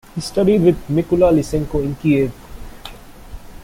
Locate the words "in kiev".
1.83-2.33